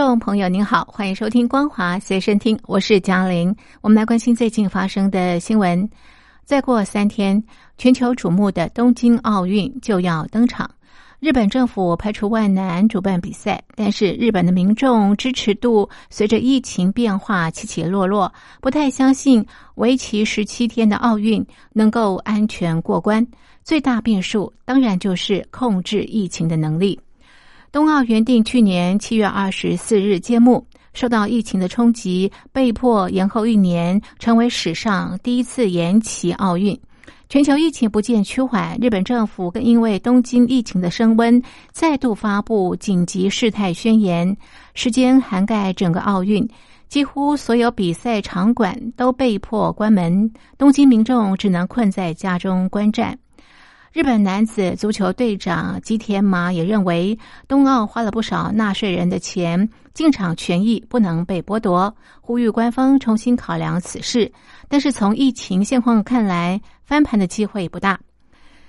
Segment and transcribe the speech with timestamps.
[0.00, 3.54] 众朋友您好，欢迎收听光华随身听，我是嘉玲。
[3.82, 5.86] 我们来关心最近发生的新闻。
[6.42, 7.44] 再过三天，
[7.76, 10.70] 全球瞩目的东京奥运就要登场。
[11.18, 18.32] 日本政府排除万难主办比赛，但是日本的民众支持度随着疫情变化起起落落，
[18.62, 19.44] 不太相信
[19.74, 23.24] 为期十七天的奥运能够安全过关。
[23.62, 26.98] 最大变数当然就是控制疫情的能力。
[27.72, 36.76] 冬奥原定去年七月二十四日揭幕，受到疫情的冲击，被迫延后一年，成为史上第一次延期奥运。
[37.28, 41.40] 全球疫情不见趋缓，日本政府更因为东京疫情的升温，
[41.70, 44.36] 再度发布紧急事态宣言，
[44.74, 46.44] 时间涵盖整个奥运，
[46.88, 53.16] 几乎所有比赛场馆都被迫关门，东京民众只能困在家中观战。
[53.92, 64.30] 日本男子足球队长吉田麻也认为，冬奥花了不少纳税人的钱，进场权益不能被剥夺，呼吁官方重新考量此事。
[64.68, 67.98] 但是从疫情现况看来，翻盘的机会不大。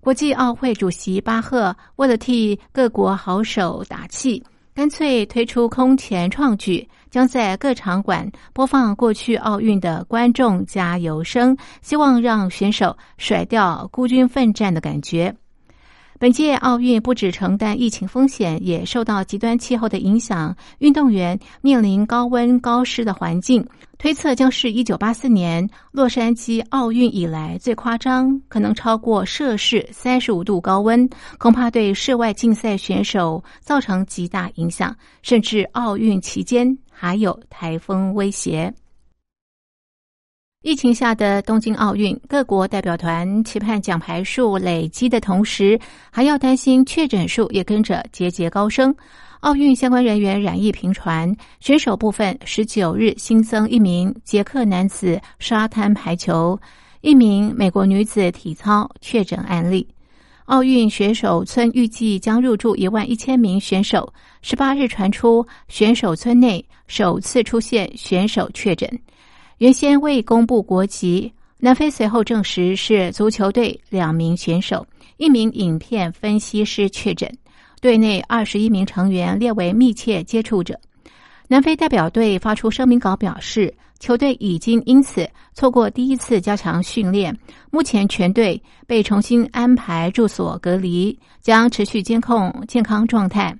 [0.00, 4.42] 国际奥会主席巴赫为了替各国好手打气。
[4.74, 15.34] 干脆推出空前创举，将在各场馆播放过去奥运的观众加油声，希望让选手甩掉孤军奋战的感觉。
[16.18, 23.66] 本届奥运不止承担疫情风险，也受到极端气候的影响，运动员面临高温高湿的环境。
[23.98, 31.08] 推测将是一九八四年洛杉矶奥运以来最夸张，可能超过摄氏三十五度高温，
[31.38, 38.72] 恐怕对室外竞赛选手造成极大影响，甚至奥运期间还有台风威胁。
[40.62, 45.76] 疫情下的东京奥运，各国代表团期盼奖牌数累积的同时，
[46.08, 48.94] 还要担心确诊数也跟着节节高升。
[49.40, 56.56] 奥运相关人员染疫频传，选手部分十九日新增一名捷克男子沙滩排球，
[57.00, 59.84] 一名美国女子体操确诊案例。
[60.44, 64.12] 奥运选手村预计将入住一万一千名选手。
[64.42, 68.88] 十八日传出选手村内首次出现选手确诊。
[69.58, 74.84] 原先未公布国籍，南非随后证实是足球队两名选手，
[75.18, 77.30] 一名影片分析师确诊，
[77.80, 80.78] 队内二十一名成员列为密切接触者。
[81.46, 87.36] 南非代表队发出声明稿表示，球队已经因此错过第一次加强训练，
[87.70, 93.54] 目前全队被重新安排住所隔离，将持续监控健康状态，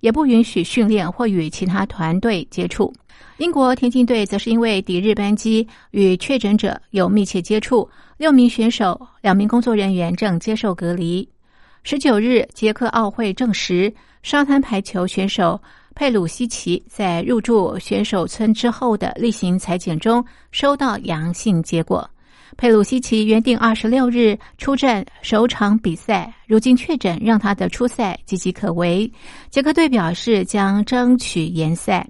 [0.00, 2.92] 也不允许训练或与其他团队接触。
[3.38, 7.86] 英国田径队则是因为抵日班机与确诊者有密切接触，
[8.16, 11.28] 六名选手、两名工作人员正接受隔离。
[11.82, 13.92] 十九日，捷克奥会证实，
[14.22, 15.60] 沙滩排球选手
[15.94, 22.08] 佩鲁西奇在入住选手村之后的例行裁剪中收到阳性结果。
[22.56, 29.12] 佩鲁西奇原定二十六日出战首场比赛，如今确诊让他的出赛岌岌可危。
[29.50, 32.08] 捷克队表示将争取延赛。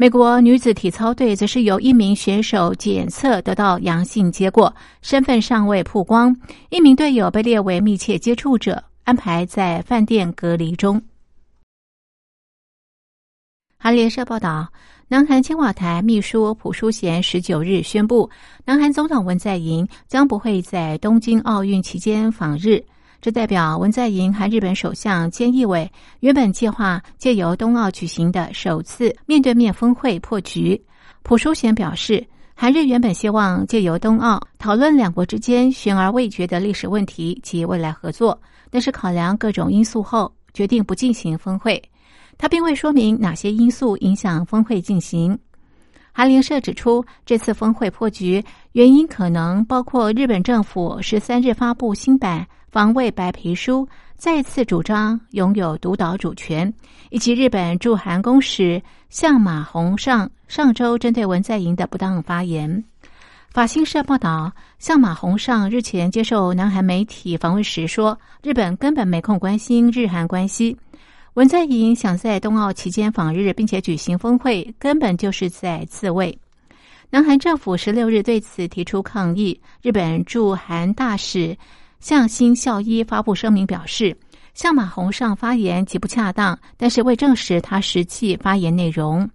[0.00, 6.34] 美国女子体操队则是由一名选手检测得到阳性结果，身份尚未曝光。
[6.70, 11.02] 一名队友被列为密切接触者，安排在饭店隔离中。
[13.76, 14.72] 韩联社报道，
[15.06, 18.30] 南韩青瓦台秘书朴淑贤十九日宣布，
[18.64, 22.82] 南韩总统文在寅将不会在东京奥运期间访日。
[23.20, 30.82] 这代表文在寅和日本首相菅义伟原本计划借由冬奥举行的首次面对面峰会破局。
[31.22, 38.40] 朴淑贤表示，韩日原本希望借由冬奥讨论两国之间悬而未决的历史问题及未来合作，
[38.70, 41.82] 但是考量各种因素后，决定不进行峰会。
[42.38, 45.38] 他并未说明哪些因素影响峰会进行。
[46.12, 52.46] 韩联社指出，这次峰会破局原因可能包括日本政府十三日发布新版。
[52.70, 56.72] 防卫白皮书再次主张拥有独岛主权，
[57.10, 62.84] 以及日本驻韩公使向马洪上上周针对文在寅的不当发言。
[63.50, 70.76] 法新社报道，向马洪上日前接受南韩媒体访问时说：“日本根本没空关心日韩关系。
[71.40, 76.38] 文在寅想在冬奥期间访日，并且举行峰会，根本就是在自卫。”
[77.08, 79.58] 南韩政府十六日对此提出抗议。
[79.80, 81.56] 日本驻韩大使
[81.98, 84.14] 向新孝一发布声明表示，
[84.52, 89.26] 向马洪上发言极不恰当，但是未证实他实际发言内容。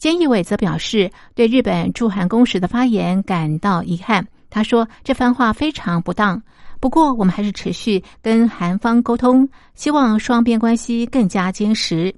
[0.00, 4.26] 菅义伟则表示，对日本驻韩公使的发言感到遗憾。
[4.48, 6.42] 他说这番话非常不当。
[6.84, 12.14] 不过，我们还是持续跟韩方沟通，希望双边关系更加坚实。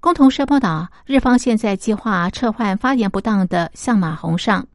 [0.00, 4.66] 共同社报道，日方现在计划撤换发言不当的向马洪上。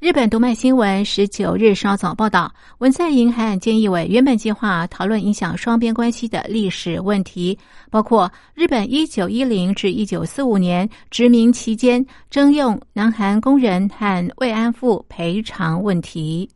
[0.00, 7.58] 日本读卖新闻十九日稍早报道，文在寅和菅义伟原本计划讨论影响双边关系的历史问题，
[7.90, 16.46] 包括日本一九一零至一九四五年殖民期间征用南韩工人和慰安妇赔偿问题。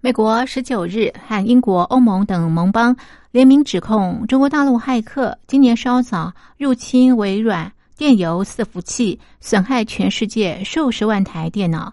[0.00, 2.96] 美国十九日和英国、欧盟等盟邦
[3.32, 7.72] 联名指控中国大陆骇客今年稍早入侵微软。
[7.96, 11.92] 电邮伺服器损害全世界数十万台电脑。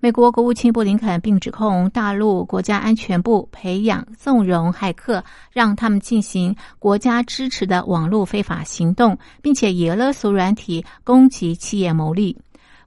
[0.00, 5.22] 美国国务卿布林肯并指控大陆国家安全部培养纵容骇客，
[5.52, 12.36] 让他们进行国家支持的网络非法行动，并且以勒索软体攻击企业牟利。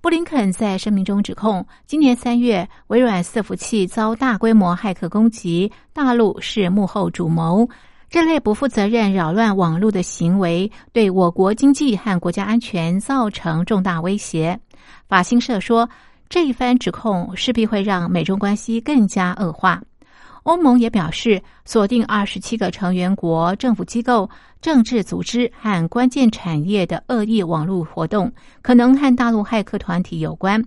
[0.08, 7.68] 布林肯在声明中指控，今年三月微软伺服器遭大规模骇客攻击，大陆是幕后主谋。
[8.10, 14.58] 这类不负责任、扰乱网络的行为，对我国经济和国家安全造成重大威胁。
[15.10, 15.90] 法新社说，
[16.30, 19.84] 这一番指控势必会让美中关系更加恶化。
[20.48, 24.30] 欧盟也表示，锁定二十七个成员国政府机构、
[24.62, 30.64] 政治组织和关键产业的恶意网络活动，可能和大陆骇客团体有关。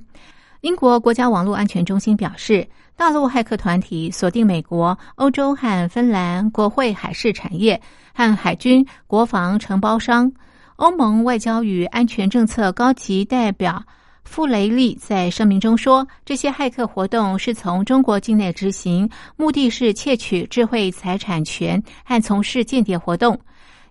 [0.60, 7.80] 英国国家网络安全中心表示，大陆骇客团体锁定美国、欧洲和芬兰国会海事产业
[8.12, 10.30] 和海军国防承包商。
[10.76, 13.82] 欧盟外交与安全政策高级代表
[14.30, 23.36] 傅雷利在声明中说，这些骇客活动是从中国境内执行，目的是窃取智慧财产权和从事间谍活动。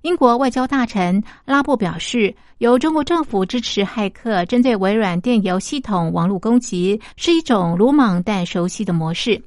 [0.03, 9.43] 英国外交大臣拉布表示，由中国政府支持骇客针对微软电邮系统网络攻击，是一种鲁莽但熟悉的模式。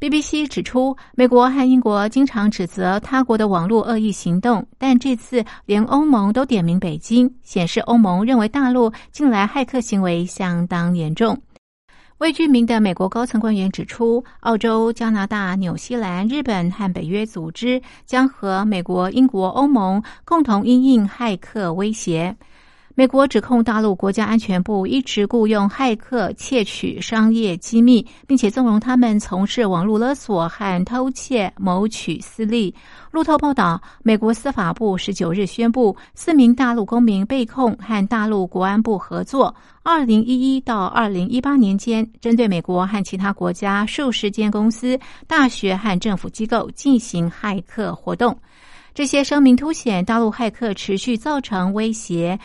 [0.00, 11.38] BBC 指出，美国和英国经常指责他国的网络恶意行动，但这次连欧盟都点名北京，显示欧盟认为大陆近来骇客行为相当严重。
[12.16, 22.34] 未具名的美国高层官员指出，澳洲、加拿大、纽西兰、日本和北约组织将和美国、英国、欧盟共同因应骇客威胁。
[22.96, 32.74] 美国指控大陆国家安全部一直雇佣骇客窃取商业机密，并且纵容他们从事网络勒索和偷窃，谋取私利。
[33.12, 39.54] 路透报道，美国司法部十九日宣布，四名大陆公民被控和大陆国安部合作，
[39.84, 44.98] 二零一一到二零一八年间，针对美国和其他国家数十间公司、
[45.28, 48.36] 大学和政府机构进行骇客活动。
[48.92, 52.38] 这些声明凸显大陆骇客持续造成威胁。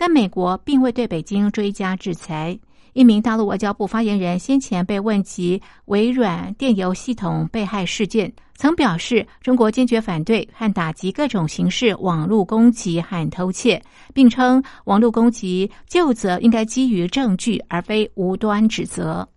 [0.00, 2.58] 但美国并未对北京追加制裁。
[2.94, 13.82] 一名大陆外交部发言人先前被问及微软电邮系统被害事件，曾表示中国坚决反对和打击各种形式网络攻击和偷窃，
[14.14, 19.28] 并称网络攻击就责应该基于证据，而非无端指责。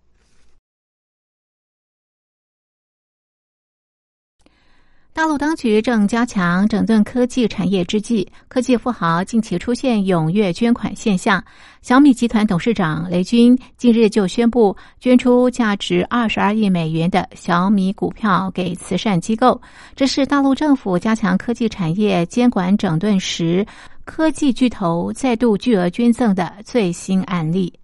[5.14, 11.40] 大陆当局正加强整顿科技产业之际，科技富豪近期出现踊跃捐款现象。
[11.82, 19.62] 小米集团董事长雷军近日就宣布捐出价值二十二亿美元的小米股票给慈善机构。
[19.94, 23.64] 这是大陆政府加强科技产业监管整顿时，
[24.04, 27.72] 科技巨头再度巨额捐赠的最新案例。《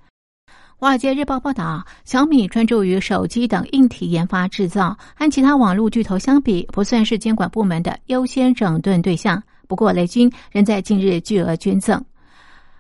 [0.81, 9.43] 华尔街日报》报道，小米专注于手机等硬体研发制造，和其他网络巨头相比，不算是监管部门的优先整顿对象。
[9.69, 12.03] 不过，雷军仍在近日巨额捐赠。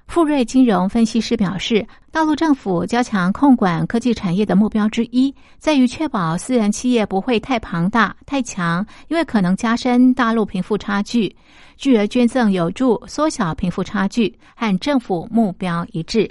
[0.06, 11.36] 富瑞金融分析师表示，大陆政府加强控管科技产业的目标之一，在于确保私人企业不会太庞大、太强，因为可能加深大陆贫富差距。
[11.76, 16.30] 巨额捐赠有助缩小贫富差距，和政府目标一致。